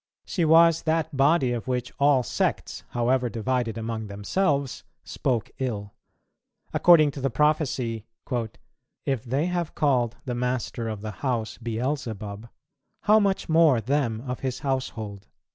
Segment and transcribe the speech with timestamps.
[0.25, 5.93] She was that body of which all sects, however divided among themselves, spoke ill;
[6.73, 8.07] according to the prophecy,
[9.05, 12.49] "If they have called the Master of the house Beelzebub,
[13.01, 15.27] how much more them of His household."